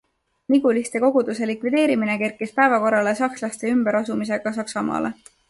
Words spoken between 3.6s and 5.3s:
ümberasumisega Saksamaale.